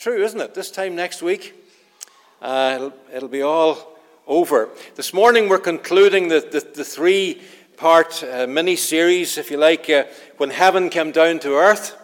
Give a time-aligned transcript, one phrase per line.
[0.00, 0.54] true, isn't it?
[0.54, 1.54] This time next week,
[2.40, 4.70] uh, it'll, it'll, be all over.
[4.94, 7.42] This morning, we're concluding the, the, the three
[7.76, 10.04] part uh, mini series, if you like, uh,
[10.38, 11.98] When Heaven Came Down to Earth.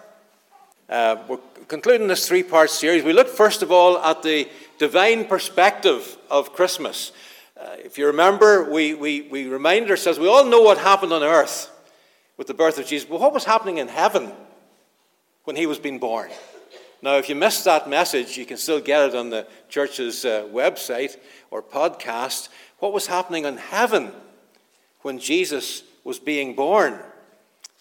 [0.90, 1.38] Uh, we're
[1.68, 3.02] concluding this three part series.
[3.02, 7.12] We look, first of all, at the divine perspective of Christmas.
[7.58, 11.22] Uh, if you remember, we, we, we reminded ourselves, we all know what happened on
[11.22, 11.70] earth
[12.36, 14.32] with the birth of Jesus, but what was happening in heaven
[15.44, 16.28] when he was being born?
[17.06, 20.42] Now, if you missed that message, you can still get it on the church's uh,
[20.52, 21.16] website
[21.52, 22.48] or podcast.
[22.80, 24.10] What was happening in heaven
[25.02, 26.98] when Jesus was being born?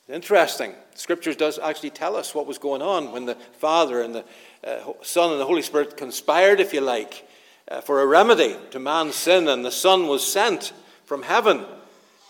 [0.07, 0.75] Interesting.
[0.93, 4.25] Scriptures does actually tell us what was going on when the Father and the
[4.63, 7.27] uh, Son and the Holy Spirit conspired, if you like,
[7.67, 10.71] uh, for a remedy to man's sin, and the Son was sent
[11.05, 11.65] from heaven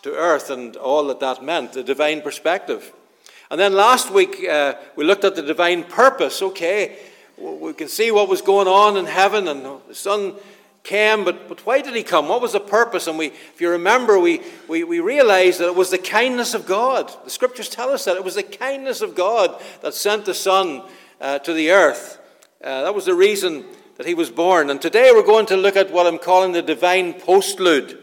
[0.04, 2.94] to earth and all that that meant, the divine perspective.
[3.52, 6.42] And then last week uh, we looked at the divine purpose.
[6.42, 6.98] Okay,
[7.38, 10.36] we can see what was going on in heaven, and the Son
[10.86, 12.30] came, but, but why did he come?
[12.30, 13.08] What was the purpose?
[13.08, 16.66] And we, if you remember, we, we, we realized that it was the kindness of
[16.66, 17.12] God.
[17.26, 20.84] The scriptures tell us that it was the kindness of God that sent the Son
[21.20, 22.20] uh, to the earth.
[22.64, 23.66] Uh, that was the reason
[23.98, 24.70] that he was born.
[24.70, 27.98] And today we're going to look at what I'm calling the divine postlude,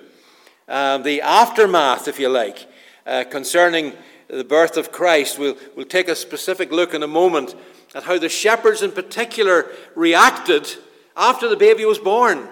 [0.69, 2.67] uh, the aftermath, if you like,
[3.07, 3.93] uh, concerning
[4.37, 5.39] the birth of Christ.
[5.39, 7.55] We'll, we'll take a specific look in a moment
[7.95, 10.69] at how the shepherds in particular reacted
[11.17, 12.49] after the baby was born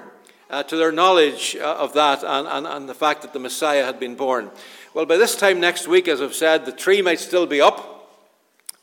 [0.51, 3.85] uh, to their knowledge uh, of that and, and, and the fact that the Messiah
[3.85, 4.51] had been born.
[4.93, 8.11] Well, by this time next week, as I've said, the tree might still be up,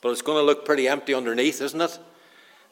[0.02, 2.00] but it's going to look pretty empty underneath, isn't it?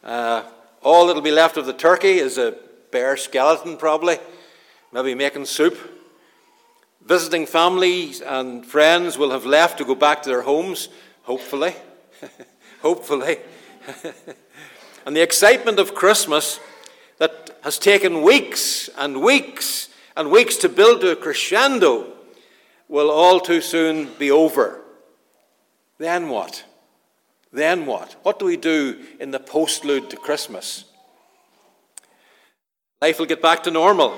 [0.03, 0.43] Uh,
[0.81, 2.55] all that'll be left of the turkey is a
[2.91, 4.17] bare skeleton, probably,
[4.91, 5.77] maybe making soup.
[7.05, 10.89] Visiting families and friends will have left to go back to their homes,
[11.21, 11.75] hopefully.
[12.81, 13.37] hopefully.
[15.05, 16.59] and the excitement of Christmas
[17.19, 22.11] that has taken weeks and weeks and weeks to build to a crescendo
[22.87, 24.81] will all too soon be over.
[25.99, 26.63] Then what?
[27.53, 28.15] Then what?
[28.23, 30.85] What do we do in the postlude to Christmas?
[32.99, 34.17] Life will get back to normal,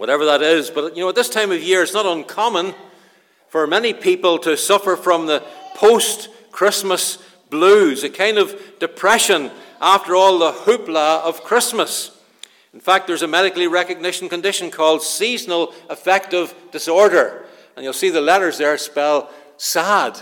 [0.00, 0.70] whatever that is.
[0.70, 2.74] But you know, at this time of year, it's not uncommon
[3.48, 5.44] for many people to suffer from the
[5.74, 7.18] post Christmas
[7.50, 12.18] blues, a kind of depression after all the hoopla of Christmas.
[12.72, 17.44] In fact, there's a medically recognized condition called seasonal affective disorder.
[17.76, 19.28] And you'll see the letters there spell
[19.58, 20.18] sad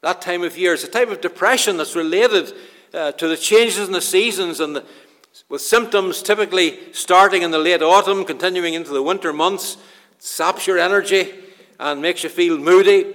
[0.00, 0.74] that time of year.
[0.74, 2.52] is a type of depression that's related
[2.92, 4.84] uh, to the changes in the seasons and the,
[5.48, 9.76] with symptoms typically starting in the late autumn, continuing into the winter months,
[10.18, 11.32] saps your energy
[11.78, 13.14] and makes you feel moody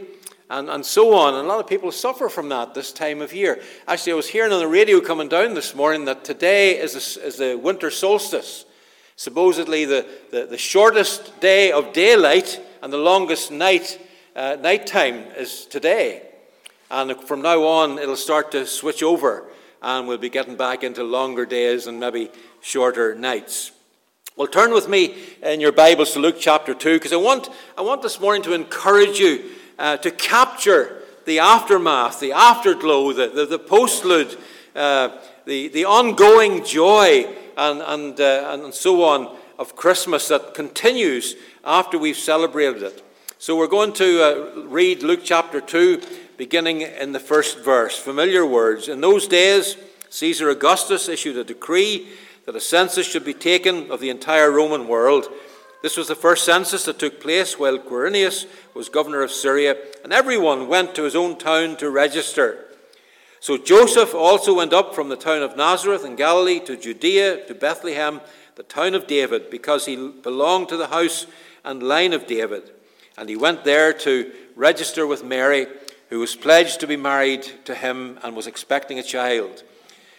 [0.50, 1.34] and, and so on.
[1.34, 3.62] And a lot of people suffer from that this time of year.
[3.88, 7.26] Actually, I was hearing on the radio coming down this morning that today is, a,
[7.26, 8.66] is the winter solstice,
[9.16, 14.00] supposedly the, the, the, shortest day of daylight and the longest night,
[14.36, 16.24] uh, nighttime is today.
[16.90, 19.46] And from now on, it'll start to switch over,
[19.82, 22.30] and we'll be getting back into longer days and maybe
[22.62, 23.72] shorter nights.
[24.36, 27.82] Well, turn with me in your Bibles to Luke chapter 2, because I want, I
[27.82, 29.44] want this morning to encourage you
[29.78, 34.40] uh, to capture the aftermath, the afterglow, the, the, the postlude,
[34.76, 37.26] uh, the, the ongoing joy,
[37.58, 43.04] and, and, uh, and so on of Christmas that continues after we've celebrated it.
[43.38, 46.02] So we're going to uh, read Luke chapter 2
[46.42, 47.96] beginning in the first verse.
[47.96, 48.88] Familiar words.
[48.88, 49.78] In those days,
[50.10, 52.08] Caesar Augustus issued a decree
[52.48, 55.28] that a census should be taken of the entire Roman world.
[55.84, 60.12] This was the first census that took place while Quirinius was governor of Syria, and
[60.12, 62.66] everyone went to his own town to register.
[63.40, 67.54] So Joseph also went up from the town of Nazareth in Galilee to Judea, to
[67.54, 68.20] Bethlehem,
[68.56, 71.28] the town of David, because he belonged to the house
[71.64, 72.72] and line of David.
[73.16, 75.68] And he went there to register with Mary
[76.12, 79.64] who was pledged to be married to him and was expecting a child.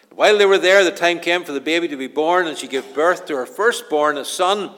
[0.09, 2.67] While they were there, the time came for the baby to be born, and she
[2.67, 4.71] gave birth to her firstborn, a son.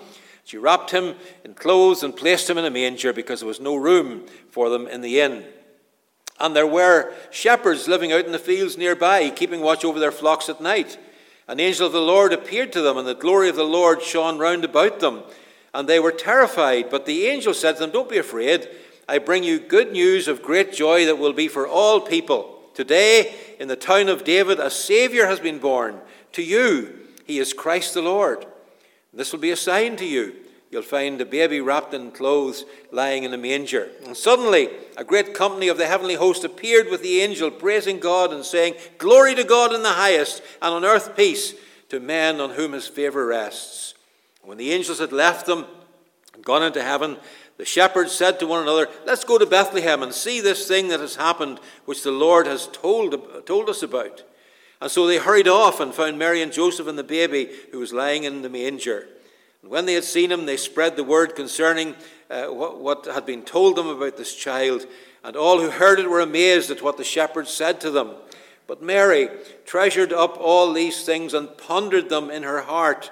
[0.43, 3.75] She wrapped him in clothes and placed him in a manger because there was no
[3.75, 5.45] room for them in the inn.
[6.37, 10.49] And there were shepherds living out in the fields nearby, keeping watch over their flocks
[10.49, 10.97] at night.
[11.47, 14.37] An angel of the Lord appeared to them, and the glory of the Lord shone
[14.37, 15.23] round about them.
[15.73, 16.89] And they were terrified.
[16.89, 18.67] But the angel said to them, Don't be afraid.
[19.07, 22.59] I bring you good news of great joy that will be for all people.
[22.73, 25.99] Today, in the town of David, a Savior has been born.
[26.33, 28.45] To you, he is Christ the Lord.
[29.13, 30.35] This will be a sign to you.
[30.71, 33.89] you'll find a baby wrapped in clothes lying in a manger.
[34.05, 38.33] And suddenly, a great company of the heavenly host appeared with the angel, praising God
[38.33, 41.53] and saying, Glory to God in the highest, and on earth peace
[41.89, 43.93] to men on whom his favor rests.
[44.41, 45.65] When the angels had left them
[46.33, 47.17] and gone into heaven,
[47.57, 50.99] the shepherds said to one another, Let's go to Bethlehem and see this thing that
[50.99, 54.23] has happened, which the Lord has told, told us about.
[54.81, 57.93] And so they hurried off and found Mary and Joseph and the baby who was
[57.93, 59.07] lying in the manger.
[59.61, 61.95] And when they had seen him, they spread the word concerning
[62.29, 64.85] uh, what, what had been told them about this child.
[65.23, 68.15] And all who heard it were amazed at what the shepherds said to them.
[68.67, 69.29] But Mary
[69.65, 73.11] treasured up all these things and pondered them in her heart.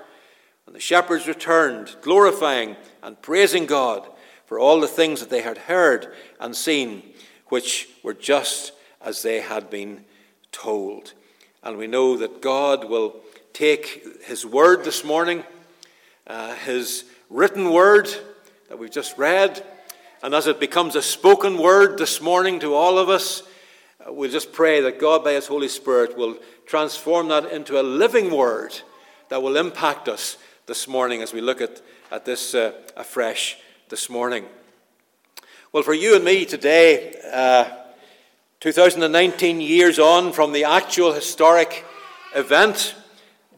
[0.68, 4.10] And the shepherds returned, glorifying and praising God
[4.54, 7.02] for all the things that they had heard and seen,
[7.48, 8.72] which were just
[9.02, 10.06] as they had been
[10.52, 11.14] told.
[11.64, 13.16] And we know that God will
[13.52, 15.44] take His word this morning,
[16.28, 18.08] uh, His written word
[18.70, 19.66] that we've just read,
[20.22, 23.42] and as it becomes a spoken word this morning to all of us,
[24.08, 27.82] uh, we'll just pray that God, by His Holy Spirit, will transform that into a
[27.82, 28.80] living word
[29.30, 33.58] that will impact us this morning as we look at, at this uh, afresh
[33.90, 34.46] this morning.
[35.72, 37.66] Well, for you and me today, uh,
[38.60, 41.86] 2019 years on from the actual historic
[42.36, 42.96] event,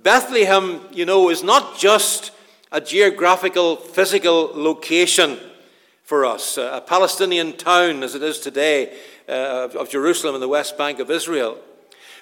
[0.01, 2.31] Bethlehem, you know, is not just
[2.71, 5.37] a geographical, physical location
[6.03, 8.97] for us, a Palestinian town as it is today
[9.27, 11.57] uh, of Jerusalem in the West Bank of Israel.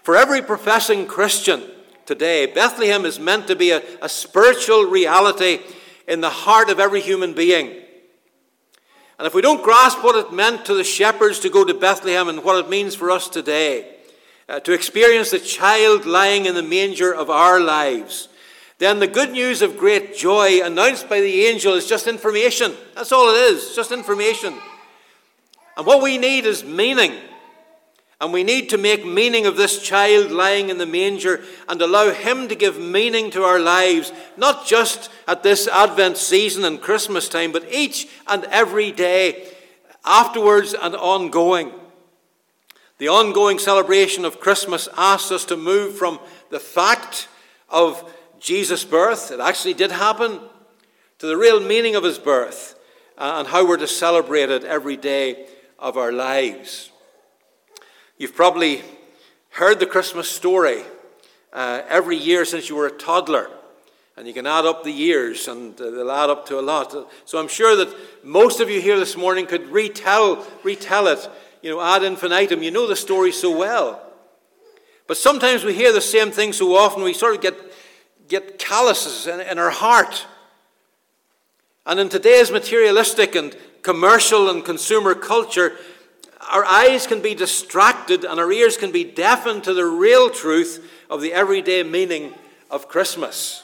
[0.03, 1.63] For every professing Christian
[2.05, 5.59] today, Bethlehem is meant to be a, a spiritual reality
[6.07, 7.82] in the heart of every human being.
[9.17, 12.29] And if we don't grasp what it meant to the shepherds to go to Bethlehem
[12.29, 13.95] and what it means for us today,
[14.49, 18.27] uh, to experience the child lying in the manger of our lives,
[18.79, 22.73] then the good news of great joy announced by the angel is just information.
[22.95, 24.59] That's all it is, just information.
[25.77, 27.13] And what we need is meaning.
[28.23, 32.11] And we need to make meaning of this child lying in the manger and allow
[32.11, 37.27] him to give meaning to our lives, not just at this Advent season and Christmas
[37.27, 39.49] time, but each and every day
[40.05, 41.73] afterwards and ongoing.
[42.97, 46.17] The ongoing celebration of Christmas asks us to move from
[46.49, 47.27] the fact
[47.67, 48.09] of
[48.39, 50.39] Jesus' birth, it actually did happen,
[51.19, 52.79] to the real meaning of his birth
[53.17, 55.45] uh, and how we're to celebrate it every day
[55.77, 56.89] of our lives.
[58.17, 58.83] You've probably
[59.49, 60.83] heard the Christmas story
[61.51, 63.49] uh, every year since you were a toddler.
[64.15, 66.95] And you can add up the years, and uh, they'll add up to a lot.
[67.25, 67.91] So I'm sure that
[68.23, 71.27] most of you here this morning could retell, retell it,
[71.63, 72.61] you know, ad infinitum.
[72.61, 74.03] You know the story so well.
[75.07, 77.55] But sometimes we hear the same thing so often, we sort of get,
[78.27, 80.27] get calluses in, in our heart.
[81.87, 85.75] And in today's materialistic and commercial and consumer culture,
[86.51, 90.89] our eyes can be distracted and our ears can be deafened to the real truth
[91.09, 92.33] of the everyday meaning
[92.69, 93.63] of Christmas.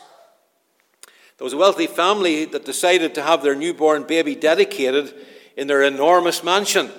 [1.38, 5.14] There was a wealthy family that decided to have their newborn baby dedicated
[5.56, 6.92] in their enormous mansion.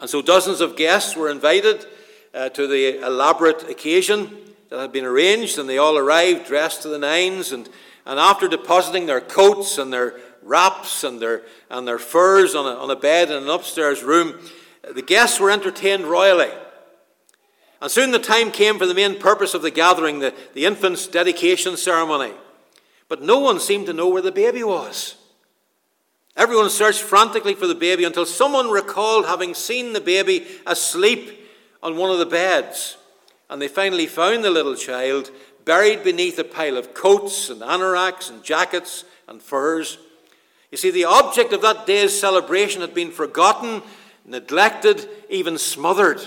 [0.00, 1.84] And so dozens of guests were invited
[2.32, 4.36] uh, to the elaborate occasion
[4.70, 7.52] that had been arranged, and they all arrived dressed to the nines.
[7.52, 7.68] And,
[8.06, 12.76] and after depositing their coats and their wraps and their, and their furs on a,
[12.76, 14.38] on a bed in an upstairs room.
[14.94, 16.50] The guests were entertained royally.
[17.80, 21.06] And soon the time came for the main purpose of the gathering, the, the infant's
[21.06, 22.32] dedication ceremony.
[23.08, 25.16] But no one seemed to know where the baby was.
[26.36, 31.48] Everyone searched frantically for the baby until someone recalled having seen the baby asleep
[31.82, 32.96] on one of the beds.
[33.48, 35.30] And they finally found the little child
[35.64, 39.98] buried beneath a pile of coats and anoraks and jackets and furs.
[40.70, 43.82] You see, the object of that day's celebration had been forgotten,
[44.24, 46.20] neglected, even smothered.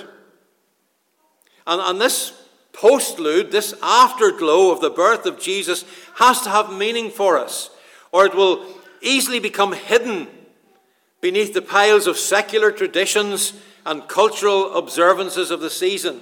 [1.66, 2.34] And, and this
[2.74, 5.86] postlude, this afterglow of the birth of Jesus,
[6.16, 7.70] has to have meaning for us,
[8.12, 8.66] or it will
[9.02, 10.28] easily become hidden
[11.22, 13.54] beneath the piles of secular traditions
[13.86, 16.20] and cultural observances of the season.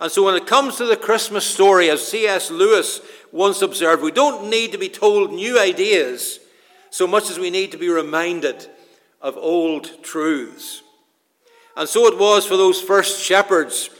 [0.00, 2.50] And so, when it comes to the Christmas story, as C.S.
[2.50, 3.00] Lewis
[3.32, 6.38] once observed, we don't need to be told new ideas
[6.94, 8.68] so much as we need to be reminded
[9.20, 10.84] of old truths.
[11.76, 13.90] And so it was for those first shepherds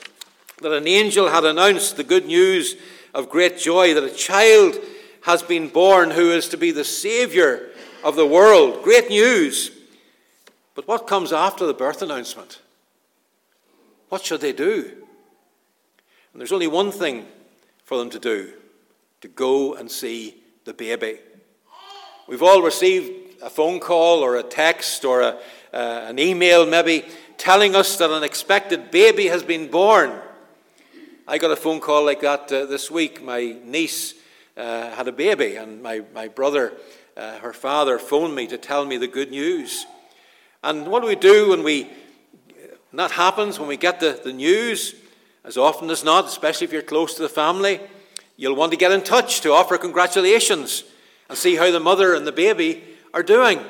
[0.62, 2.76] that an angel had announced the good news
[3.12, 4.76] of great joy that a child
[5.22, 7.70] has been born who is to be the Savior
[8.04, 8.84] of the world.
[8.84, 9.72] Great news.
[10.76, 12.60] But what comes after the birth announcement?
[14.08, 14.92] What should they do?
[16.32, 17.26] And there's only one thing
[17.84, 18.52] for them to do
[19.20, 21.18] to go and see the baby.
[22.26, 25.38] We've all received a phone call or a text or a,
[25.74, 27.04] uh, an email, maybe,
[27.36, 30.10] telling us that an expected baby has been born.
[31.28, 33.22] I got a phone call like that uh, this week.
[33.22, 34.14] My niece
[34.56, 36.72] uh, had a baby, and my, my brother,
[37.14, 39.84] uh, her father, phoned me to tell me the good news.
[40.62, 44.32] And what do we do when we when that happens, when we get the, the
[44.32, 44.94] news?
[45.44, 47.80] As often as not, especially if you're close to the family,
[48.38, 50.84] you'll want to get in touch to offer congratulations
[51.28, 53.60] and see how the mother and the baby are doing.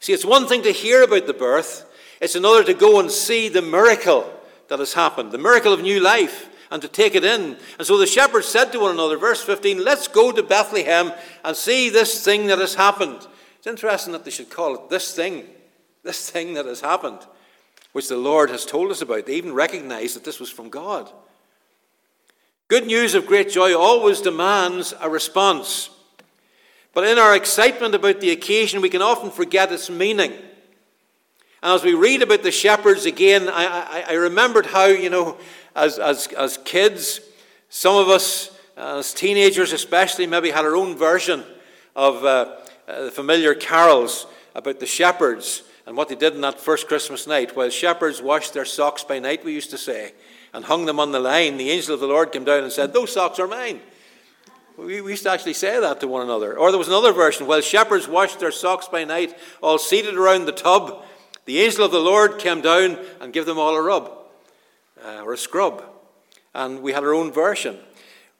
[0.00, 1.84] See, it's one thing to hear about the birth,
[2.20, 4.32] it's another to go and see the miracle
[4.68, 7.56] that has happened, the miracle of new life, and to take it in.
[7.78, 11.12] And so the shepherds said to one another, verse 15, Let's go to Bethlehem
[11.44, 13.26] and see this thing that has happened.
[13.58, 15.44] It's interesting that they should call it this thing,
[16.02, 17.20] this thing that has happened,
[17.92, 19.26] which the Lord has told us about.
[19.26, 21.10] They even recognized that this was from God.
[22.68, 25.88] Good news of great joy always demands a response.
[26.98, 30.32] But in our excitement about the occasion, we can often forget its meaning.
[30.32, 35.36] And as we read about the shepherds again, I, I, I remembered how, you know,
[35.76, 37.20] as, as, as kids,
[37.68, 41.44] some of us, uh, as teenagers especially, maybe had our own version
[41.94, 42.56] of uh,
[42.88, 44.26] uh, the familiar carols
[44.56, 47.54] about the shepherds and what they did on that first Christmas night.
[47.54, 50.14] While shepherds washed their socks by night, we used to say
[50.52, 52.92] and hung them on the line, the angel of the Lord came down and said,
[52.92, 53.82] Those socks are mine.
[54.78, 56.56] We, used to actually say that to one another.
[56.56, 60.44] Or there was another version, while shepherds washed their socks by night, all seated around
[60.44, 61.04] the tub,
[61.46, 64.12] the angel of the Lord came down and gave them all a rub
[65.04, 65.82] uh, or a scrub.
[66.54, 67.76] And we had our own version.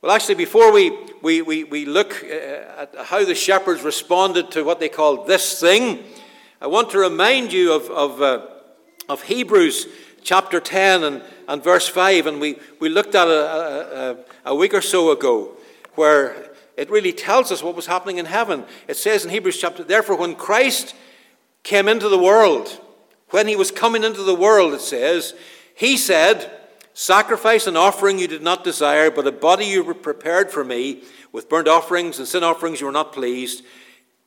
[0.01, 4.63] Well, actually, before we, we, we, we look uh, at how the shepherds responded to
[4.63, 6.05] what they called this thing,
[6.61, 8.47] I want to remind you of, of, uh,
[9.09, 9.89] of Hebrews
[10.23, 14.75] chapter 10 and, and verse 5, and we, we looked at a, a, a week
[14.75, 15.57] or so ago,
[15.99, 18.65] where it really tells us what was happening in heaven.
[18.87, 20.95] It says in Hebrews chapter, therefore, when Christ
[21.65, 22.81] came into the world,
[23.31, 25.35] when he was coming into the world, it says,
[25.75, 26.51] he said,
[26.95, 31.03] Sacrifice and offering you did not desire, but a body you prepared for me.
[31.31, 33.65] With burnt offerings and sin offerings you were not pleased.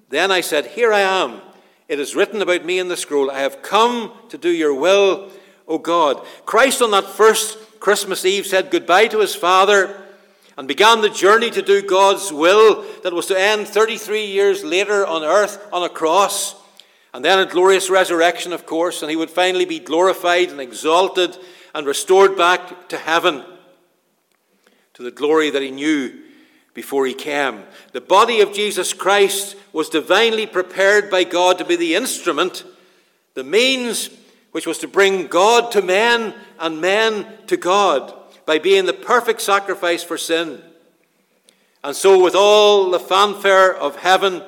[0.10, 1.42] Then I said, Here I am.
[1.88, 3.32] It is written about me in the scroll.
[3.32, 5.32] I have come to do your will,
[5.68, 6.26] O God.
[6.46, 10.02] Christ on that first Christmas Eve said goodbye to his Father
[10.58, 15.06] and began the journey to do God's will that was to end 33 years later
[15.06, 16.56] on earth on a cross.
[17.14, 21.38] And then a glorious resurrection, of course, and he would finally be glorified and exalted
[21.74, 23.44] and restored back to heaven,
[24.94, 26.22] to the glory that he knew
[26.74, 27.64] before he came.
[27.92, 32.64] The body of Jesus Christ was divinely prepared by God to be the instrument,
[33.34, 34.10] the means
[34.52, 38.14] which was to bring God to men and men to God
[38.46, 40.62] by being the perfect sacrifice for sin.
[41.84, 44.44] And so, with all the fanfare of heaven,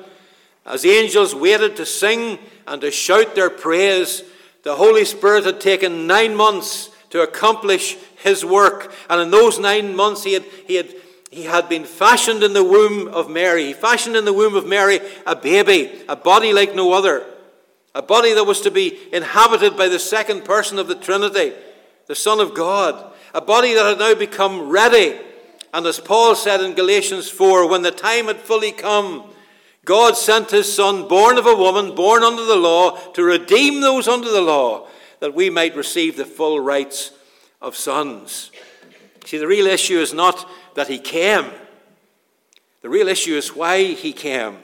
[0.64, 4.22] as the angels waited to sing and to shout their praise,
[4.62, 8.92] the Holy Spirit had taken nine months to accomplish his work.
[9.10, 10.94] And in those nine months, he had, he had,
[11.30, 13.66] he had been fashioned in the womb of Mary.
[13.66, 17.26] He fashioned in the womb of Mary a baby, a body like no other.
[17.94, 21.52] A body that was to be inhabited by the second person of the Trinity,
[22.06, 23.12] the Son of God.
[23.34, 25.18] A body that had now become ready.
[25.74, 29.24] And as Paul said in Galatians 4, when the time had fully come,
[29.84, 34.06] God sent his Son, born of a woman, born under the law, to redeem those
[34.06, 34.86] under the law,
[35.18, 37.10] that we might receive the full rights
[37.60, 38.52] of sons.
[39.24, 41.46] See, the real issue is not that he came,
[42.82, 44.58] the real issue is why he came.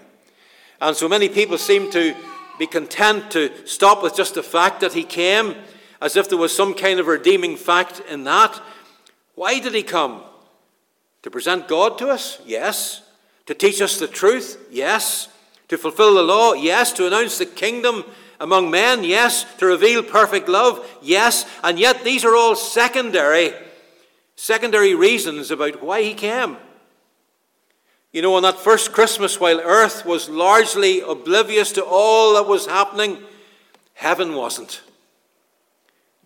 [0.80, 2.14] And so many people seem to
[2.58, 5.56] be content to stop with just the fact that he came,
[6.00, 8.60] as if there was some kind of redeeming fact in that.
[9.34, 10.22] Why did he come?
[11.22, 12.40] To present God to us?
[12.46, 13.02] Yes.
[13.46, 14.58] To teach us the truth?
[14.70, 15.28] Yes.
[15.68, 16.54] To fulfill the law?
[16.54, 16.92] Yes.
[16.94, 18.04] To announce the kingdom
[18.38, 19.04] among men?
[19.04, 19.44] Yes.
[19.58, 20.86] To reveal perfect love?
[21.02, 21.44] Yes.
[21.62, 23.52] And yet these are all secondary,
[24.36, 26.56] secondary reasons about why he came.
[28.12, 32.66] You know, on that first Christmas, while earth was largely oblivious to all that was
[32.66, 33.18] happening,
[33.94, 34.80] heaven wasn't.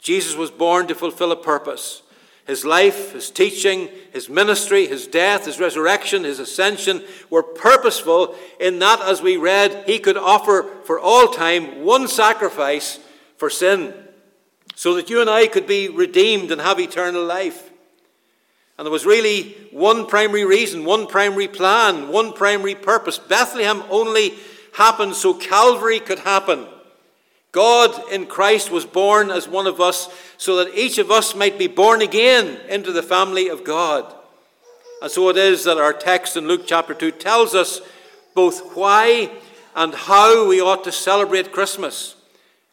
[0.05, 2.03] Jesus was born to fulfill a purpose.
[2.47, 8.79] His life, his teaching, his ministry, his death, his resurrection, his ascension were purposeful in
[8.81, 13.01] that, as we read, he could offer for all time one sacrifice
[13.39, 13.95] for sin,
[14.75, 17.71] so that you and I could be redeemed and have eternal life.
[18.77, 23.19] And there was really one primary reason, one primary plan, one primary purpose.
[23.19, 24.35] Bethlehem only
[24.75, 26.67] happened so Calvary could happen.
[27.55, 30.09] God in Christ was born as one of us
[30.39, 34.13] so that each of us might be born again into the family of God.
[35.01, 37.81] And so it is that our text in Luke chapter 2 tells us
[38.35, 39.31] both why
[39.77, 42.17] and how we ought to celebrate Christmas,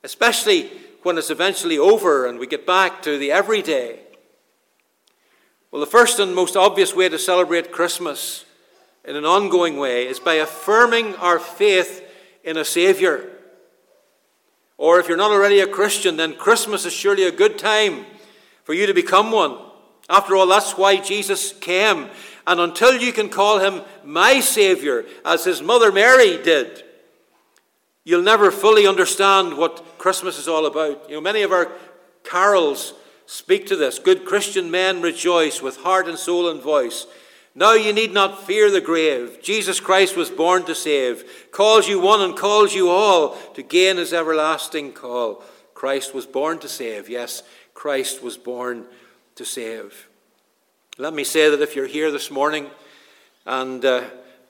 [0.03, 0.71] especially
[1.03, 3.99] when it's eventually over and we get back to the everyday.
[5.69, 8.45] Well, the first and most obvious way to celebrate Christmas
[9.05, 12.03] in an ongoing way is by affirming our faith
[12.43, 13.29] in a Savior.
[14.81, 18.03] Or if you're not already a Christian, then Christmas is surely a good time
[18.63, 19.59] for you to become one.
[20.09, 22.09] After all, that's why Jesus came.
[22.47, 26.83] And until you can call him my Savior, as his mother Mary did,
[28.05, 31.07] you'll never fully understand what Christmas is all about.
[31.07, 31.71] You know, many of our
[32.23, 32.95] carols
[33.27, 33.99] speak to this.
[33.99, 37.05] Good Christian men rejoice with heart and soul and voice.
[37.53, 39.39] Now you need not fear the grave.
[39.41, 43.97] Jesus Christ was born to save, calls you one and calls you all to gain
[43.97, 45.43] his everlasting call.
[45.73, 47.09] Christ was born to save.
[47.09, 47.43] Yes,
[47.73, 48.85] Christ was born
[49.35, 50.07] to save.
[50.97, 52.69] Let me say that if you're here this morning
[53.45, 54.03] and uh,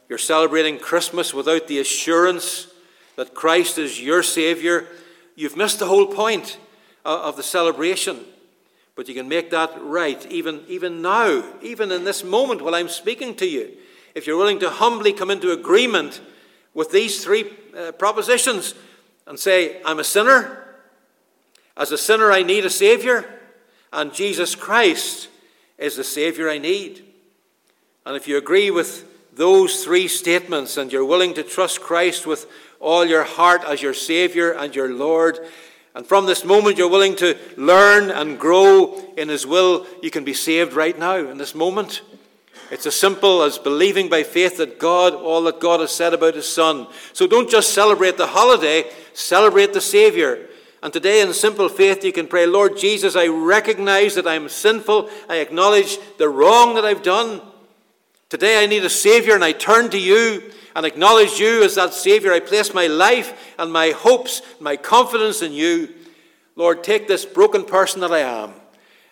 [0.09, 2.67] you're celebrating Christmas without the assurance
[3.15, 4.87] that Christ is your Savior,
[5.35, 6.57] you've missed the whole point
[7.05, 8.25] of the celebration.
[9.01, 12.87] But you can make that right even, even now, even in this moment while I'm
[12.87, 13.71] speaking to you.
[14.13, 16.21] If you're willing to humbly come into agreement
[16.75, 18.75] with these three uh, propositions
[19.25, 20.75] and say, I'm a sinner.
[21.75, 23.39] As a sinner, I need a Savior.
[23.91, 25.29] And Jesus Christ
[25.79, 27.03] is the Savior I need.
[28.05, 29.03] And if you agree with
[29.33, 32.45] those three statements and you're willing to trust Christ with
[32.79, 35.39] all your heart as your Savior and your Lord,
[35.93, 40.23] and from this moment you're willing to learn and grow in His will, you can
[40.23, 42.01] be saved right now, in this moment.
[42.71, 46.35] It's as simple as believing by faith that God, all that God has said about
[46.35, 46.87] His Son.
[47.11, 50.47] So don't just celebrate the holiday, celebrate the Savior.
[50.81, 55.09] And today, in simple faith, you can pray, Lord Jesus, I recognize that I'm sinful.
[55.29, 57.41] I acknowledge the wrong that I've done.
[58.29, 60.41] Today, I need a Savior, and I turn to you
[60.75, 62.33] and acknowledge you as that Savior.
[62.33, 65.93] I place my life and my hopes, my confidence in you.
[66.55, 68.53] Lord, take this broken person that I am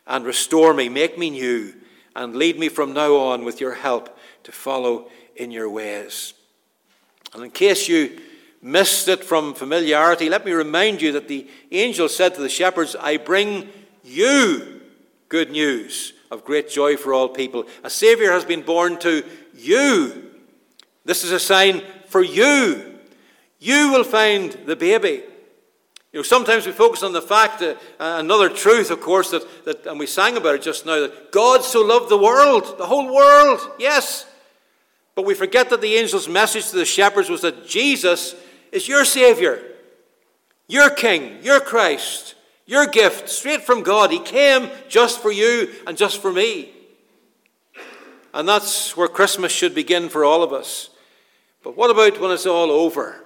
[0.07, 1.73] and restore me, make me new,
[2.15, 6.33] and lead me from now on with your help to follow in your ways.
[7.33, 8.19] And in case you
[8.61, 12.95] missed it from familiarity, let me remind you that the angel said to the shepherds,
[12.99, 13.69] I bring
[14.03, 14.81] you
[15.29, 17.65] good news of great joy for all people.
[17.83, 19.23] A Savior has been born to
[19.55, 20.28] you.
[21.09, 22.99] This is a sign for you.
[23.57, 25.23] You will find the baby.
[26.13, 29.65] You know, sometimes we focus on the fact that uh, another truth, of course, that,
[29.65, 32.85] that, and we sang about it just now, that God so loved the world, the
[32.85, 34.27] whole world, yes.
[35.15, 38.35] But we forget that the angel's message to the shepherds was that Jesus
[38.71, 39.63] is your Savior,
[40.67, 42.35] your King, your Christ,
[42.67, 44.11] your gift, straight from God.
[44.11, 46.69] He came just for you and just for me.
[48.31, 50.91] And that's where Christmas should begin for all of us.
[51.63, 53.25] But what about when it's all over?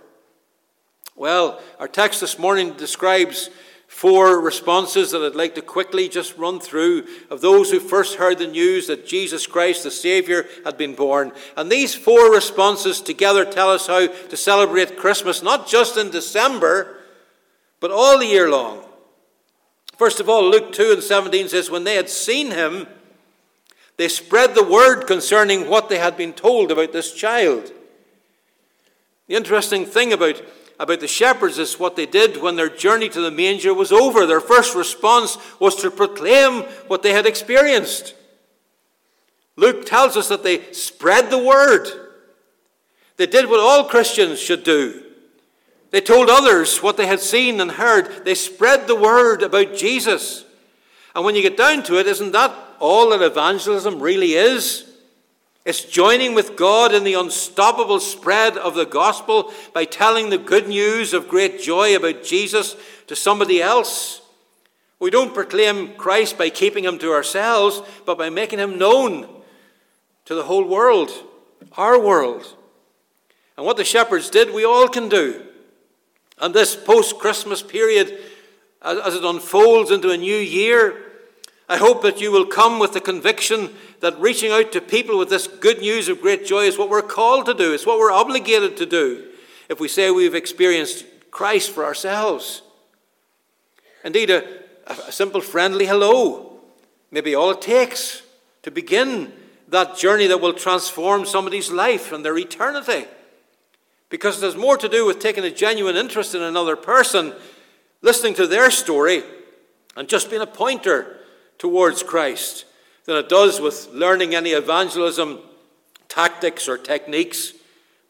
[1.15, 3.49] Well, our text this morning describes
[3.87, 8.39] four responses that I'd like to quickly just run through of those who first heard
[8.39, 11.31] the news that Jesus Christ, the Savior, had been born.
[11.55, 16.97] And these four responses together tell us how to celebrate Christmas, not just in December,
[17.79, 18.83] but all the year long.
[19.95, 22.87] First of all, Luke 2 and 17 says, When they had seen him,
[23.97, 27.71] they spread the word concerning what they had been told about this child.
[29.27, 30.41] The interesting thing about,
[30.79, 34.25] about the shepherds is what they did when their journey to the manger was over.
[34.25, 38.15] Their first response was to proclaim what they had experienced.
[39.55, 41.87] Luke tells us that they spread the word.
[43.17, 45.03] They did what all Christians should do.
[45.91, 48.25] They told others what they had seen and heard.
[48.25, 50.43] They spread the word about Jesus.
[51.15, 54.89] And when you get down to it, isn't that all that evangelism really is?
[55.65, 60.67] It's joining with God in the unstoppable spread of the gospel by telling the good
[60.67, 62.75] news of great joy about Jesus
[63.07, 64.21] to somebody else.
[64.99, 69.27] We don't proclaim Christ by keeping him to ourselves, but by making him known
[70.25, 71.11] to the whole world,
[71.77, 72.45] our world.
[73.55, 75.45] And what the shepherds did, we all can do.
[76.39, 78.17] And this post Christmas period,
[78.81, 81.12] as it unfolds into a new year,
[81.73, 85.29] I hope that you will come with the conviction that reaching out to people with
[85.29, 88.11] this good news of great joy is what we're called to do, it's what we're
[88.11, 89.29] obligated to do
[89.69, 92.61] if we say we've experienced Christ for ourselves.
[94.05, 94.43] Indeed, a,
[94.85, 96.59] a simple friendly hello
[97.09, 98.21] may be all it takes
[98.61, 99.33] to begin
[99.69, 103.07] that journey that will transform somebody's life and their eternity.
[104.09, 107.33] Because it has more to do with taking a genuine interest in another person,
[108.03, 109.23] listening to their story,
[109.97, 111.17] and just being a pointer
[111.57, 112.65] towards Christ
[113.05, 115.39] than it does with learning any evangelism
[116.07, 117.53] tactics or techniques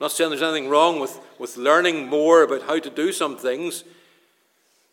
[0.03, 3.37] I'm not saying there's anything wrong with, with learning more about how to do some
[3.37, 3.85] things.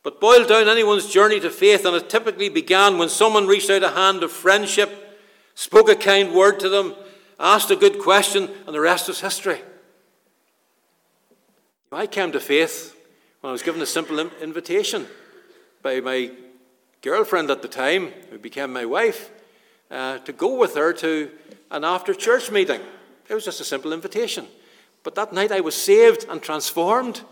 [0.04, 3.82] But boil down anyone's journey to faith, and it typically began when someone reached out
[3.82, 5.18] a hand of friendship,
[5.56, 6.94] spoke a kind word to them,
[7.40, 9.60] asked a good question, and the rest is history.
[11.90, 12.96] I came to faith
[13.40, 15.08] when I was given a simple invitation
[15.82, 16.30] by my
[17.02, 19.30] girlfriend at the time, who became my wife,
[19.90, 21.30] uh, to go with her to
[21.70, 22.80] an after church meeting.
[23.28, 24.46] It was just a simple invitation.
[25.02, 27.22] But that night I was saved and transformed.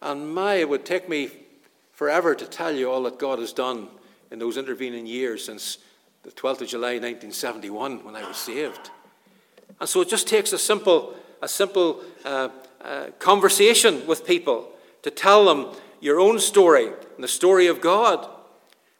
[0.00, 1.30] And my, it would take me
[1.92, 3.88] forever to tell you all that God has done
[4.30, 5.78] in those intervening years since
[6.22, 8.90] the 12th of July 1971 when I was saved.
[9.80, 12.48] And so it just takes a simple, a simple uh,
[12.82, 14.68] uh, conversation with people
[15.02, 18.28] to tell them your own story and the story of God.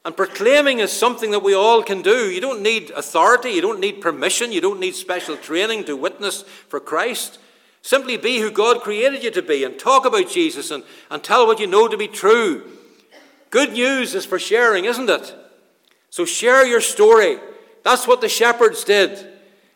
[0.05, 2.29] And proclaiming is something that we all can do.
[2.29, 6.43] You don't need authority, you don't need permission, you don't need special training to witness
[6.43, 7.38] for Christ.
[7.83, 11.47] Simply be who God created you to be and talk about Jesus and, and tell
[11.47, 12.69] what you know to be true.
[13.51, 15.35] Good news is for sharing, isn't it?
[16.11, 17.38] So share your story.
[17.85, 19.11] That's what the shepherds did,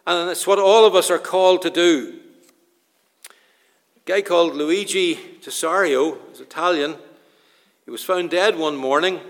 [0.07, 2.21] and it's what all of us are called to do.
[3.29, 6.97] A guy called Luigi Tarisio, is Italian,
[7.85, 9.21] he was found dead one morning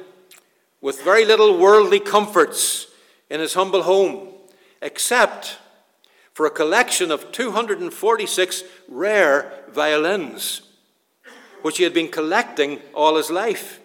[0.81, 2.87] with very little worldly comforts
[3.31, 4.29] in his humble home,
[4.83, 5.59] except
[6.33, 10.63] for a collection of 246 rare violins,
[11.63, 13.81] which he had been collecting all his life.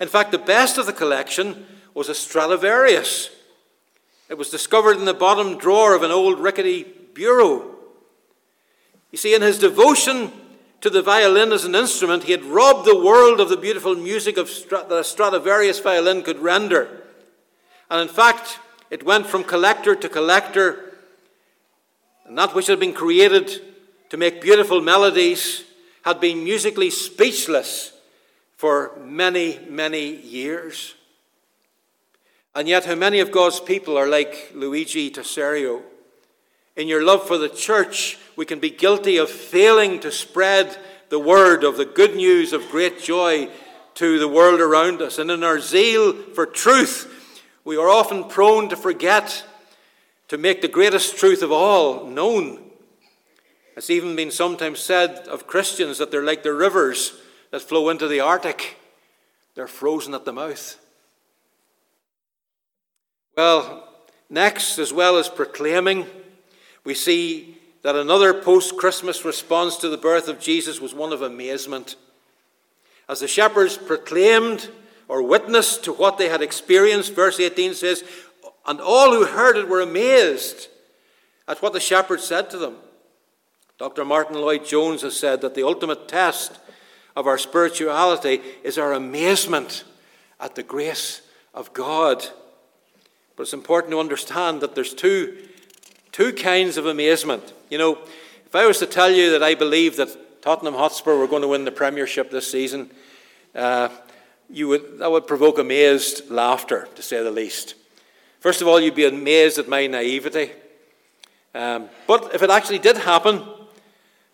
[0.00, 3.30] In fact, the best of the collection was a Stradivarius.
[4.28, 7.74] It was discovered in the bottom drawer of an old rickety bureau.
[9.10, 10.32] You see, in his devotion
[10.80, 14.36] to the violin as an instrument, he had robbed the world of the beautiful music
[14.36, 17.02] of that a Stradivarius violin could render.
[17.90, 18.58] And in fact,
[18.90, 20.86] it went from collector to collector
[22.26, 23.60] and that which had been created
[24.10, 25.64] to make beautiful melodies
[26.02, 27.92] had been musically speechless
[28.56, 30.94] for many, many years.
[32.54, 35.82] And yet, how many of God's people are like Luigi Tarisio?
[36.74, 41.18] In your love for the church, we can be guilty of failing to spread the
[41.18, 43.48] word of the good news of great joy
[43.94, 45.18] to the world around us.
[45.18, 47.12] And in our zeal for truth,
[47.64, 49.44] we are often prone to forget
[50.28, 52.62] to make the greatest truth of all known.
[53.76, 57.12] It's even been sometimes said of Christians that they're like the rivers
[57.50, 58.76] that flow into the Arctic,
[59.54, 60.78] they're frozen at the mouth.
[63.36, 63.88] Well,
[64.28, 66.06] next, as well as proclaiming,
[66.84, 67.55] we see
[67.86, 71.94] that another post Christmas response to the birth of Jesus was one of amazement.
[73.08, 74.70] As the shepherds proclaimed
[75.06, 78.02] or witnessed to what they had experienced, verse 18 says,
[78.66, 80.66] and all who heard it were amazed
[81.46, 82.74] at what the shepherds said to them.
[83.78, 84.04] Dr.
[84.04, 86.58] Martyn Lloyd-Jones has said that the ultimate test
[87.14, 89.84] of our spirituality is our amazement
[90.40, 91.22] at the grace
[91.54, 92.26] of God.
[93.36, 95.36] But it's important to understand that there's two,
[96.16, 97.52] two kinds of amazement.
[97.68, 97.98] You know,
[98.46, 101.48] if I was to tell you that I believe that Tottenham Hotspur were going to
[101.48, 102.90] win the Premiership this season,
[103.54, 103.90] uh,
[104.48, 107.74] you would, that would provoke amazed laughter, to say the least.
[108.40, 110.52] First of all, you'd be amazed at my naivety.
[111.54, 113.46] Um, but if it actually did happen,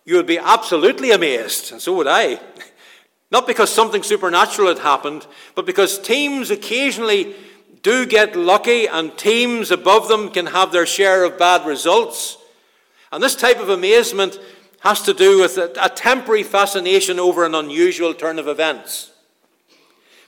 [0.05, 2.39] you would be absolutely amazed, and so would I.
[3.29, 7.35] Not because something supernatural had happened, but because teams occasionally
[7.83, 12.37] do get lucky and teams above them can have their share of bad results.
[13.11, 14.39] And this type of amazement
[14.79, 19.11] has to do with a, temporary fascination over an unusual turn of events.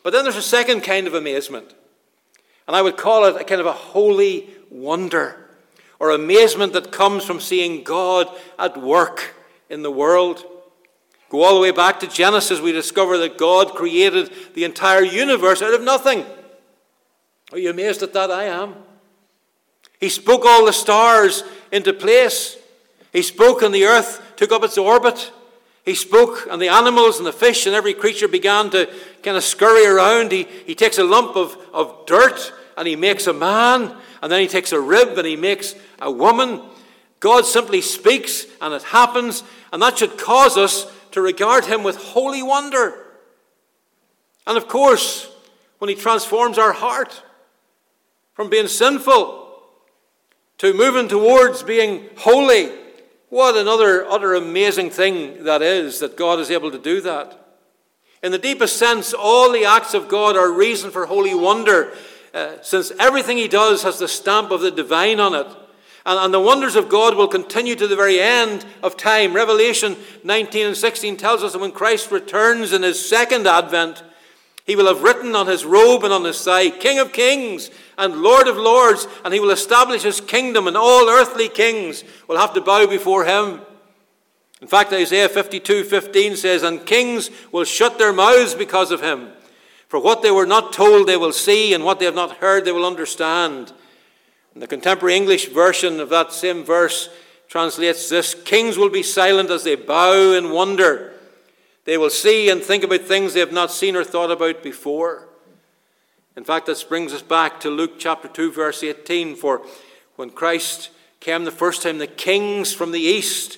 [0.04, 1.74] But then there's a second kind of amazement.
[2.68, 5.50] And I would call it a kind of a holy wonder
[6.00, 8.28] or amazement that comes from seeing God
[8.60, 9.34] at work
[9.70, 10.44] in the world.
[11.30, 15.62] Go all the way back to Genesis, we discover that God created the entire universe
[15.62, 16.26] out of nothing.
[17.52, 18.32] Are you amazed at that?
[18.32, 18.76] I am.
[20.00, 22.58] He spoke all the stars into place.
[23.14, 25.32] He spoke, and the earth took up its orbit.
[25.86, 28.90] He spoke, and the animals and the fish and every creature began to
[29.22, 30.32] kind of scurry around.
[30.32, 34.42] He, he takes a lump of, of dirt and he makes a man, and then
[34.42, 36.62] he takes a rib and he makes a woman.
[37.20, 41.96] God simply speaks, and it happens, and that should cause us to regard him with
[41.96, 43.02] holy wonder.
[44.46, 45.32] And of course,
[45.80, 47.24] when he transforms our heart
[48.36, 49.46] from being sinful
[50.58, 52.70] to moving towards being holy,
[53.30, 57.42] what another utter amazing thing that is that God is able to do that.
[58.22, 61.94] In the deepest sense, all the acts of God are reason for holy wonder,
[62.34, 65.48] uh, since everything he does has the stamp of the divine on it.
[66.06, 69.34] And, and the wonders of God will continue to the very end of time.
[69.34, 74.04] Revelation 19 and 16 tells us that when Christ returns in his second advent,
[74.66, 78.22] he will have written on his robe and on his thigh, King of kings and
[78.22, 82.54] Lord of lords, and he will establish his kingdom, and all earthly kings will have
[82.54, 83.62] to bow before him.
[84.62, 89.30] In fact, Isaiah 52 15 says, And kings will shut their mouths because of him.
[89.88, 92.66] For what they were not told, they will see, and what they have not heard,
[92.66, 93.72] they will understand.
[94.54, 97.10] And the contemporary English version of that same verse
[97.48, 101.14] translates this Kings will be silent as they bow in wonder.
[101.84, 105.28] They will see and think about things they have not seen or thought about before.
[106.38, 109.38] In fact, this brings us back to Luke chapter 2, verse 18.
[109.38, 109.62] For
[110.18, 110.90] when Christ
[111.22, 113.58] came the first time, the kings from the east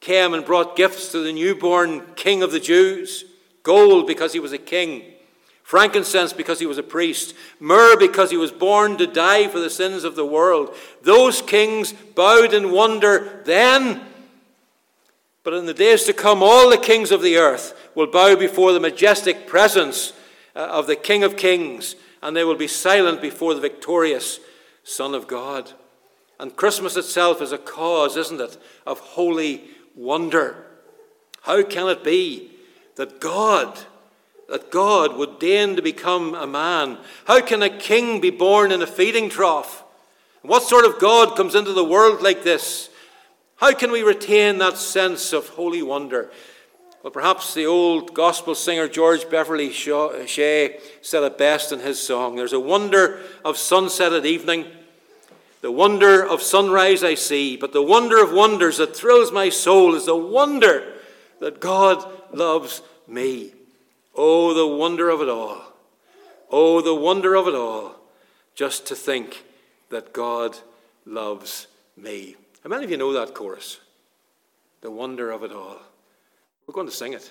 [0.00, 3.24] came and brought gifts to the newborn king of the Jews
[3.62, 5.04] gold because he was a king,
[5.62, 9.70] frankincense because he was a priest, myrrh because he was born to die for the
[9.70, 10.74] sins of the world.
[11.02, 14.04] Those kings bowed in wonder then.
[15.44, 18.72] But in the days to come, all the kings of the earth will bow before
[18.72, 20.12] the majestic presence
[20.56, 24.38] Uh, of the King of Kings, and they will be silent before the victorious
[24.84, 25.72] Son of God.
[26.38, 29.64] And Christmas itself is a cause, isn't it, of holy
[29.96, 30.64] wonder.
[31.42, 32.52] How can it be
[32.94, 33.80] that God,
[34.48, 36.98] that God would deign to become a man?
[37.26, 39.82] How can a king be born in a feeding trough?
[40.42, 42.90] What sort of God comes into the world like this?
[43.56, 46.30] How can we retain that sense of holy wonder?
[47.04, 52.34] Well, perhaps the old gospel singer George Beverly Shea said it best in his song
[52.34, 54.64] There's a wonder of sunset at evening,
[55.60, 59.94] the wonder of sunrise I see, but the wonder of wonders that thrills my soul
[59.94, 60.94] is the wonder
[61.40, 63.52] that God loves me.
[64.14, 65.60] Oh, the wonder of it all.
[66.50, 67.96] Oh, the wonder of it all,
[68.54, 69.44] just to think
[69.90, 70.56] that God
[71.04, 71.66] loves
[71.98, 72.36] me.
[72.62, 73.78] How many of you know that chorus?
[74.80, 75.80] The wonder of it all.
[76.66, 77.30] We're going to sing it.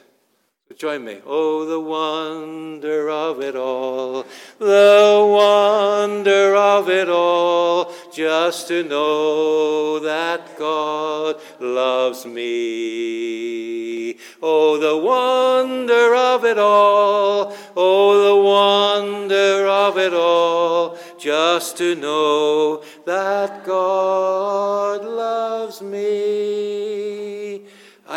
[0.70, 1.20] So join me.
[1.26, 4.26] Oh, the wonder of it all,
[4.60, 14.18] the wonder of it all, just to know that God loves me.
[14.42, 22.84] Oh, the wonder of it all, oh, the wonder of it all, just to know
[23.06, 26.73] that God loves me.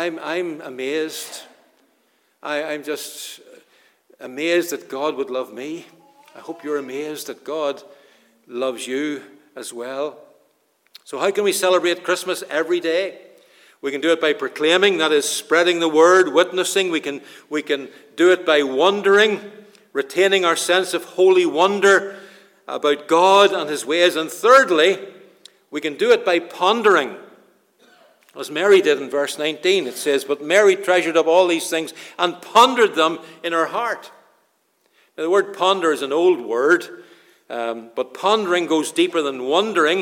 [0.07, 1.41] I'm, I'm amazed.
[2.41, 3.41] I, I'm just
[4.21, 5.85] amazed that God would love me.
[6.33, 7.83] I hope you're amazed that God
[8.47, 9.21] loves you
[9.57, 10.17] as well.
[11.03, 13.19] So, how can we celebrate Christmas every day?
[13.81, 16.89] We can do it by proclaiming, that is, spreading the word, witnessing.
[16.89, 19.41] We can, we can do it by wondering,
[19.91, 22.17] retaining our sense of holy wonder
[22.65, 24.15] about God and his ways.
[24.15, 24.99] And thirdly,
[25.69, 27.17] we can do it by pondering
[28.39, 29.87] as Mary did in verse 19.
[29.87, 34.11] It says, But Mary treasured up all these things and pondered them in her heart.
[35.17, 37.03] Now, the word ponder is an old word,
[37.49, 40.01] um, but pondering goes deeper than wondering.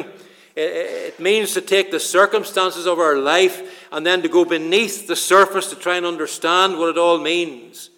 [0.56, 0.72] It,
[1.16, 5.16] it means to take the circumstances of our life and then to go beneath the
[5.16, 7.90] surface to try and understand what it all means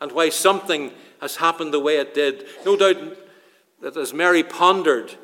[0.00, 2.46] and why something has happened the way it did.
[2.64, 3.16] No doubt
[3.82, 5.14] that as Mary pondered,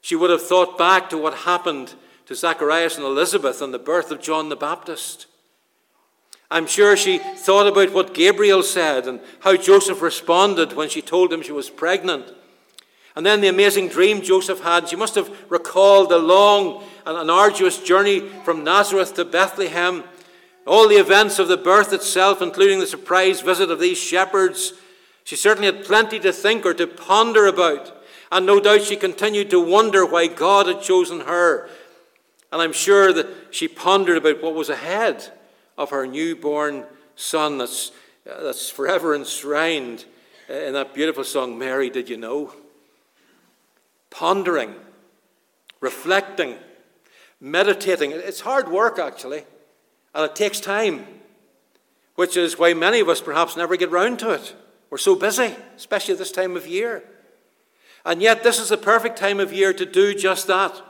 [0.00, 1.94] she would have thought back to what happened
[2.26, 5.26] to Zacharias and Elizabeth and the birth of John the Baptist.
[6.50, 11.32] I'm sure she thought about what Gabriel said and how Joseph responded when she told
[11.32, 12.32] him she was pregnant.
[13.16, 14.88] And then the amazing dream Joseph had.
[14.88, 20.04] She must have recalled the long and an arduous journey from Nazareth to Bethlehem,
[20.66, 24.74] all the events of the birth itself, including the surprise visit of these shepherds.
[25.24, 27.92] She certainly had plenty to think or to ponder about.
[28.30, 31.70] And no doubt she continued to wonder why God had chosen her
[32.56, 35.30] and I'm sure that she pondered about what was ahead
[35.76, 37.92] of her newborn son that's,
[38.26, 40.06] uh, that's forever enshrined
[40.48, 42.54] in that beautiful song, Mary, Did You Know?
[44.08, 44.74] Pondering,
[45.80, 46.56] reflecting,
[47.42, 48.12] meditating.
[48.12, 49.44] It's hard work, actually,
[50.14, 51.06] and it takes time,
[52.14, 54.54] which is why many of us perhaps never get round to it.
[54.88, 57.04] We're so busy, especially this time of year.
[58.06, 60.82] And yet, this is the perfect time of year to do just that.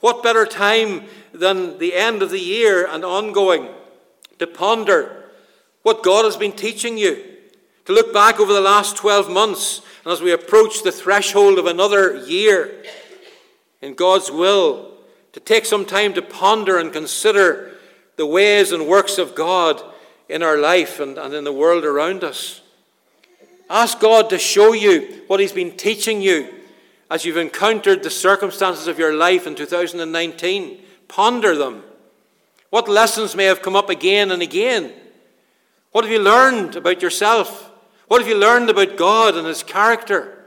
[0.00, 3.68] What better time than the end of the year and ongoing
[4.38, 5.24] to ponder
[5.82, 7.22] what God has been teaching you,
[7.84, 11.66] to look back over the last 12 months, and as we approach the threshold of
[11.66, 12.82] another year
[13.82, 14.92] in God's will,
[15.32, 17.72] to take some time to ponder and consider
[18.16, 19.82] the ways and works of God
[20.28, 22.60] in our life and, and in the world around us.
[23.68, 26.48] Ask God to show you what He's been teaching you
[27.10, 30.80] as you've encountered the circumstances of your life in 2019.
[31.08, 31.82] Ponder them.
[32.70, 34.92] What lessons may have come up again and again?
[35.90, 37.70] What have you learned about yourself?
[38.06, 40.44] What have you learned about God and His character?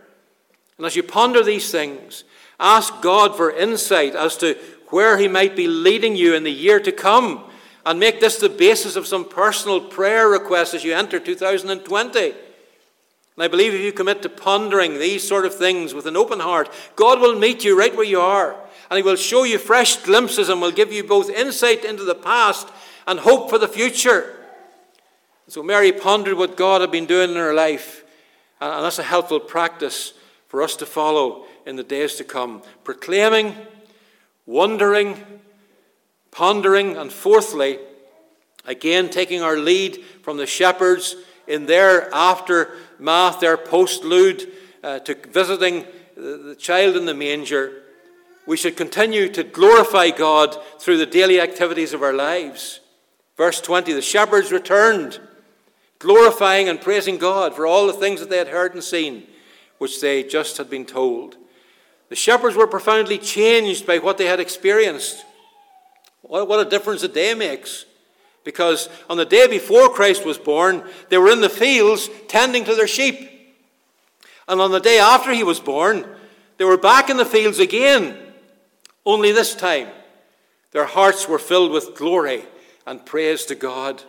[0.77, 2.23] And as you ponder these things,
[2.59, 6.79] ask God for insight as to where He might be leading you in the year
[6.79, 7.49] to come,
[7.85, 12.33] and make this the basis of some personal prayer requests as you enter 2020.
[13.35, 16.39] And I believe if you commit to pondering these sort of things with an open
[16.39, 18.55] heart, God will meet you right where you are.
[18.89, 22.15] And He will show you fresh glimpses and will give you both insight into the
[22.15, 22.67] past
[23.07, 24.35] and hope for the future.
[25.47, 28.03] So Mary pondered what God had been doing in her life,
[28.61, 30.13] and that's a helpful practice
[30.47, 32.61] for us to follow in the days to come.
[32.83, 33.55] Proclaiming,
[34.45, 35.21] wondering,
[36.31, 37.79] pondering, and fourthly,
[38.65, 41.15] again taking our lead from the shepherds
[41.47, 44.49] in their aftermath, their postlude
[44.83, 47.83] uh, to visiting the child in the manger.
[48.45, 52.81] We should continue to glorify God through the daily activities of our lives.
[53.37, 55.19] Verse 20 the shepherds returned
[56.03, 59.23] glorifying and praising God for all the things that they had heard and seen,
[59.77, 61.37] which they just had been told.
[62.09, 65.23] The shepherds were profoundly changed by what they had experienced.
[66.21, 67.85] What, a difference a day makes.
[68.43, 72.75] Because on the day before Christ was born, they were in the fields tending to
[72.75, 73.29] their sheep.
[74.47, 76.05] And on the day after he was born,
[76.57, 78.17] they were back in the fields again.
[79.05, 79.89] Only this time,
[80.71, 82.43] their hearts were filled with glory
[82.85, 84.03] and praise to God.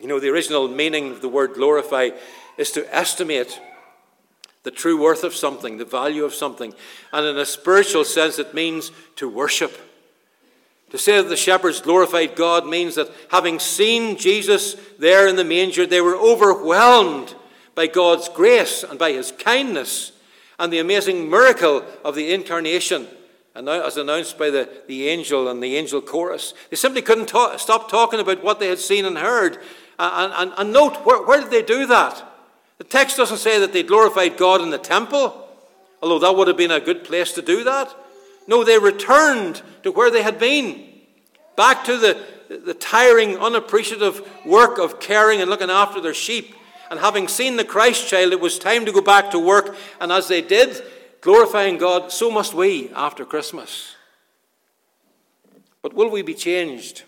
[0.00, 2.10] You know, the original meaning of the word glorify
[2.58, 3.60] is to estimate
[4.64, 6.74] the true worth of something, the value of something.
[7.12, 9.76] And in a spiritual sense, it means to worship.
[10.92, 15.44] To say that the shepherds glorified God means that having seen Jesus there in the
[15.44, 17.34] manger, they were overwhelmed
[17.74, 20.12] by God's grace and by his kindness
[20.58, 23.06] and the amazing miracle of the incarnation,
[23.56, 26.52] as announced by the, the angel and the angel chorus.
[26.68, 29.58] They simply couldn't talk, stop talking about what they had seen and heard
[29.98, 32.22] and, and, and note, where, where did they do that?
[32.76, 35.48] The text doesn't say that they glorified God in the temple,
[36.02, 37.94] although that would have been a good place to do that.
[38.46, 40.90] No, they returned to where they had been,
[41.56, 46.54] back to the, the tiring, unappreciative work of caring and looking after their sheep.
[46.90, 49.76] And having seen the Christ child, it was time to go back to work.
[50.00, 50.82] And as they did,
[51.20, 53.94] glorifying God, so must we after Christmas.
[55.80, 57.04] But will we be changed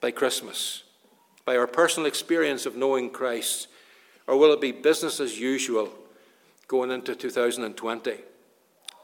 [0.00, 0.84] by Christmas?
[1.46, 3.68] by our personal experience of knowing Christ?
[4.26, 5.88] Or will it be business as usual
[6.68, 8.16] going into 2020?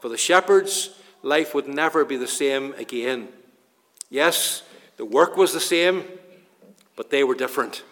[0.01, 0.89] For the shepherds,
[1.23, 3.29] life would never be the same again.
[4.09, 4.61] Yes,
[4.97, 6.03] the work was the same,
[6.95, 7.83] but they were different.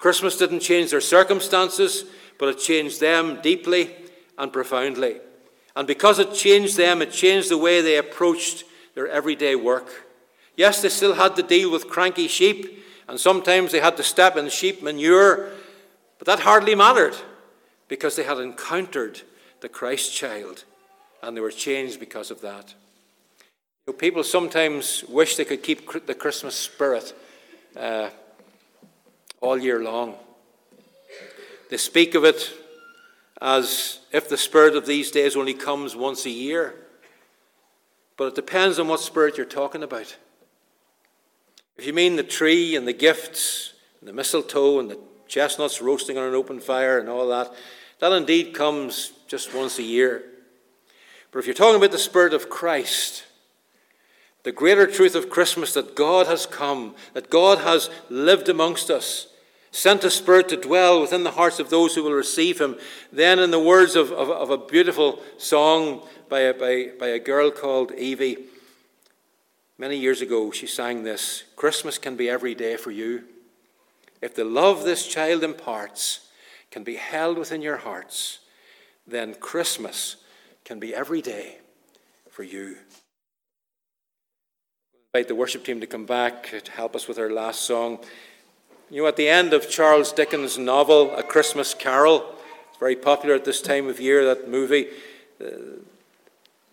[0.00, 2.04] Christmas didn't change their circumstances,
[2.38, 3.94] but it changed them deeply
[4.36, 5.16] and profoundly.
[5.74, 9.88] And because it changed them, it changed the way they approached their everyday work.
[10.56, 14.36] Yes, they still had to deal with cranky sheep and sometimes they had to step
[14.36, 15.50] in sheep manure,
[16.18, 17.14] but that hardly mattered
[17.88, 19.20] because they had encountered
[19.60, 20.64] the Christ child
[21.22, 22.74] and they were changed because of that.
[23.86, 27.14] You know, people sometimes wish they could keep the Christmas spirit
[27.76, 28.10] uh,
[29.40, 30.14] all year long.
[31.70, 32.52] They speak of it
[33.40, 36.74] as if the spirit of these days only comes once a year.
[38.16, 40.16] But it depends on what spirit you're talking about.
[41.76, 46.18] If you mean the tree and the gifts, and the mistletoe and the chestnuts roasting
[46.18, 47.52] on an open fire and all that,
[48.00, 50.24] that indeed comes just once a year.
[51.32, 53.24] But if you're talking about the Spirit of Christ,
[54.44, 59.26] the greater truth of Christmas that God has come, that God has lived amongst us,
[59.72, 62.76] sent a Spirit to dwell within the hearts of those who will receive Him,
[63.10, 67.18] then, in the words of, of, of a beautiful song by a, by, by a
[67.18, 68.36] girl called Evie,
[69.82, 73.24] Many years ago, she sang this Christmas can be every day for you.
[74.20, 76.28] If the love this child imparts
[76.70, 78.38] can be held within your hearts,
[79.08, 80.18] then Christmas
[80.72, 81.58] can be every day
[82.30, 82.76] for you.
[85.14, 87.98] I invite the worship team to come back to help us with our last song.
[88.88, 92.24] You know, at the end of Charles Dickens' novel, A Christmas Carol,
[92.70, 94.86] it's very popular at this time of year, that movie.
[95.38, 95.50] Uh,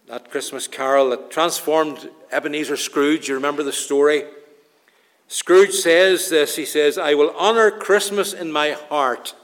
[0.07, 3.27] that Christmas carol that transformed Ebenezer Scrooge.
[3.27, 4.23] You remember the story?
[5.27, 9.35] Scrooge says this He says, I will honor Christmas in my heart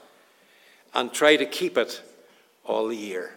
[0.93, 2.01] and try to keep it
[2.63, 3.35] all the year.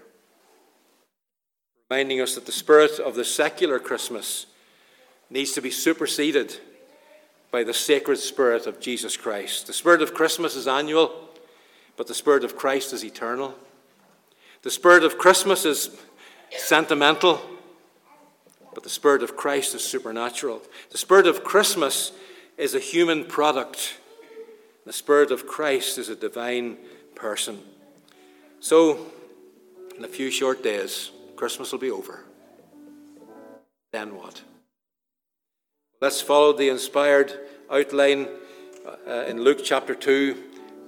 [1.91, 4.47] Reminding us that the spirit of the secular Christmas
[5.31, 6.57] needs to be superseded
[7.51, 9.67] by the sacred spirit of Jesus Christ.
[9.67, 11.31] The spirit of Christmas is annual,
[11.97, 13.55] but the spirit of Christ is eternal.
[14.63, 15.97] The spirit of Christmas is
[16.51, 17.41] sentimental,
[18.75, 20.61] but the spirit of Christ is supernatural.
[20.91, 22.13] The spirit of Christmas
[22.59, 23.99] is a human product.
[24.85, 26.77] The spirit of Christ is a divine
[27.15, 27.61] person.
[28.61, 29.07] So,
[29.97, 32.25] in a few short days, Christmas will be over.
[33.93, 34.43] Then what?
[36.01, 37.33] Let's follow the inspired
[37.71, 38.27] outline
[39.07, 40.37] uh, in Luke chapter 2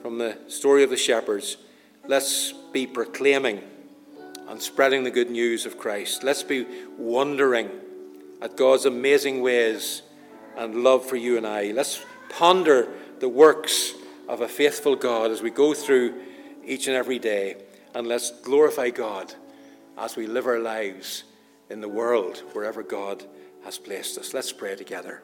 [0.02, 1.56] from the story of the shepherds.
[2.08, 3.62] Let's be proclaiming
[4.48, 6.24] and spreading the good news of Christ.
[6.24, 6.66] Let's be
[6.98, 7.70] wondering
[8.42, 10.02] at God's amazing ways
[10.56, 11.70] and love for you and I.
[11.70, 12.88] Let's ponder
[13.20, 13.92] the works
[14.28, 16.12] of a faithful God as we go through
[16.64, 17.54] each and every day.
[17.94, 19.32] And let's glorify God
[20.00, 21.24] as we live our lives
[21.68, 23.22] in the world wherever God
[23.64, 24.32] has placed us.
[24.32, 25.22] Let's pray together.